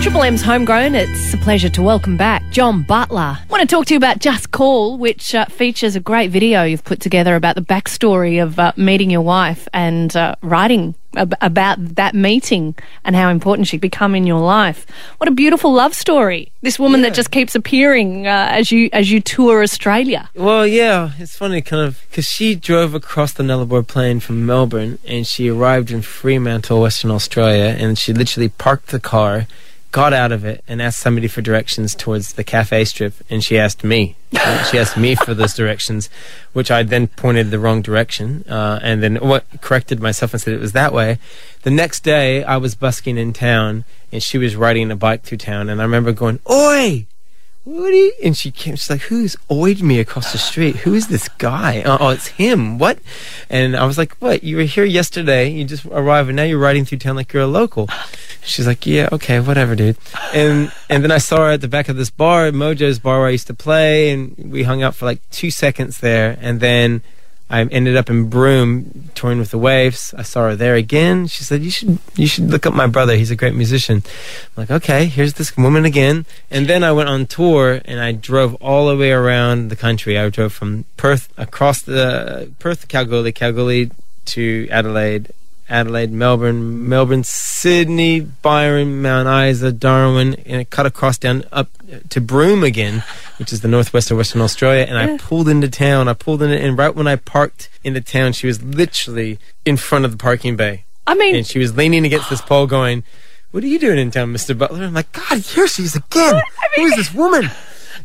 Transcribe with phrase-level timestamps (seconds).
[0.00, 0.94] Triple M's homegrown.
[0.94, 3.38] It's a pleasure to welcome back John Butler.
[3.40, 6.62] I want to talk to you about Just Call, which uh, features a great video
[6.62, 11.34] you've put together about the backstory of uh, meeting your wife and uh, writing ab-
[11.40, 14.86] about that meeting and how important she'd become in your life.
[15.18, 16.52] What a beautiful love story!
[16.62, 20.30] This woman that just keeps appearing uh, as you as you tour Australia.
[20.34, 25.00] Well, yeah, it's funny, kind of, because she drove across the Nullarbor Plain from Melbourne,
[25.04, 29.46] and she arrived in Fremantle, Western Australia, and she literally parked the car,
[29.90, 33.58] got out of it, and asked somebody for directions towards the cafe strip, and she
[33.58, 34.16] asked me.
[34.70, 36.10] She asked me for those directions,
[36.52, 40.54] which I then pointed the wrong direction, uh, and then what corrected myself and said
[40.54, 41.18] it was that way.
[41.62, 45.38] The next day, I was busking in town, and she was riding a bike through
[45.38, 47.06] town, and I remember going, "Oi!"
[47.68, 48.12] you?
[48.22, 50.76] And she came, she's like, who's oyed me across the street?
[50.76, 51.82] Who is this guy?
[51.84, 52.78] Oh, oh, it's him.
[52.78, 52.98] What?
[53.50, 54.42] And I was like, what?
[54.42, 55.50] You were here yesterday.
[55.50, 57.88] You just arrived and now you're riding through town like you're a local.
[58.42, 59.96] She's like, yeah, okay, whatever, dude.
[60.32, 63.28] And, and then I saw her at the back of this bar, Mojo's bar where
[63.28, 64.10] I used to play.
[64.10, 66.38] And we hung out for like two seconds there.
[66.40, 67.02] And then
[67.50, 70.12] I ended up in Broome touring with the Waifs.
[70.16, 71.26] I saw her there again.
[71.26, 73.16] She said, "You should you should look up my brother.
[73.16, 77.08] He's a great musician." I'm like, "Okay, here's this woman again." And then I went
[77.08, 80.18] on tour and I drove all the way around the country.
[80.18, 83.90] I drove from Perth across the Perth Kalgoorlie, Kalgoorlie
[84.26, 85.32] to Adelaide,
[85.68, 91.68] Adelaide, Melbourne, Melbourne, Sydney, Byron, Mount Isa, Darwin, and it cut across down up
[92.08, 93.04] to Broome again,
[93.38, 94.86] which is the northwest of Western Australia.
[94.88, 96.08] And I pulled into town.
[96.08, 100.04] I pulled in, and right when I parked into town, she was literally in front
[100.04, 103.02] of the parking bay, I mean, and she was leaning against this pole, going,
[103.50, 106.40] "What are you doing in town, Mister Butler?" I'm like, "God, here she is again.
[106.76, 107.50] Who is this woman?"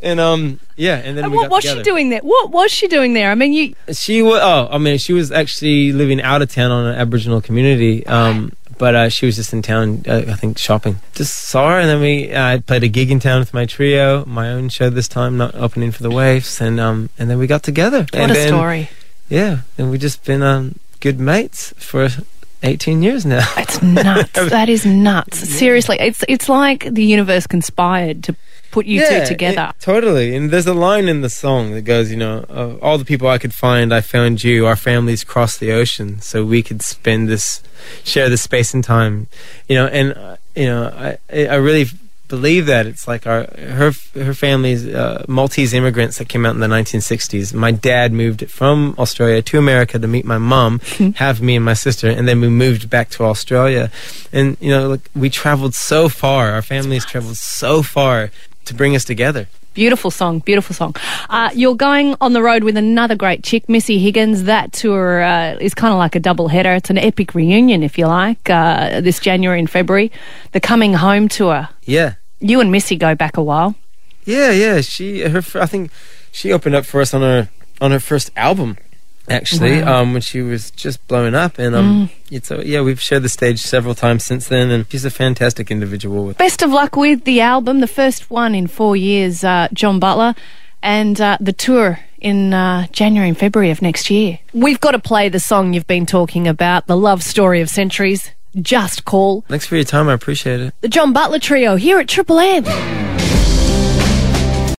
[0.00, 1.80] And um, yeah, and then and what was together.
[1.80, 2.20] she doing there?
[2.20, 3.30] What was she doing there?
[3.30, 4.40] I mean, you She was.
[4.42, 8.06] Oh, I mean, she was actually living out of town on an Aboriginal community.
[8.06, 10.96] Um, but uh, she was just in town, uh, I think, shopping.
[11.14, 12.32] Just saw her, and then we.
[12.32, 15.36] Uh, I played a gig in town with my trio, my own show this time,
[15.36, 18.00] not opening for the Waifs, and um, and then we got together.
[18.00, 18.90] what and a then, story.
[19.28, 22.08] Yeah, and we've just been um good mates for
[22.62, 23.46] 18 years now.
[23.56, 24.32] It's nuts.
[24.50, 25.38] that is nuts.
[25.38, 28.36] Seriously, it's it's like the universe conspired to
[28.72, 29.72] put you two it- together.
[29.80, 30.34] totally.
[30.34, 33.28] And there's a line in the song that goes, you know, of all the people
[33.28, 34.66] I could find, I found you.
[34.66, 37.62] Our families crossed the ocean so we could spend this,
[38.02, 39.28] share this space and time.
[39.68, 41.86] You know, and, uh, you know, I, I really
[42.28, 46.60] believe that it's like our her her family's uh, Maltese immigrants that came out in
[46.60, 47.52] the 1960s.
[47.52, 50.80] My dad moved from Australia to America to meet my mom,
[51.16, 53.90] have me and my sister, and then we moved back to Australia.
[54.32, 56.52] And you know, like we traveled so far.
[56.52, 58.30] Our families traveled so far
[58.64, 59.48] to bring us together.
[59.74, 60.94] Beautiful song, beautiful song.
[61.30, 64.44] Uh, you're going on the road with another great chick, Missy Higgins.
[64.44, 66.74] That tour uh, is kind of like a double header.
[66.74, 70.12] It's an epic reunion, if you like, uh, this January and February.
[70.52, 71.70] The Coming Home tour.
[71.84, 72.14] Yeah.
[72.40, 73.74] You and Missy go back a while.
[74.26, 74.82] Yeah, yeah.
[74.82, 75.90] She, her, I think
[76.32, 77.48] she opened up for us on her
[77.80, 78.76] on her first album,
[79.28, 80.02] actually, Wow.
[80.02, 81.58] um, when she was just blowing up.
[81.58, 85.04] And um, it's a, yeah, we've shared the stage several times since then, and she's
[85.04, 86.32] a fantastic individual.
[86.34, 90.34] Best of luck with the album, the first one in four years, uh, John Butler,
[90.82, 94.38] and uh, the tour in uh, January and February of next year.
[94.52, 98.30] We've got to play the song you've been talking about, the love story of centuries.
[98.60, 100.08] Just call thanks for your time.
[100.08, 100.74] I appreciate it.
[100.82, 103.01] the John Butler Trio here at Triple M.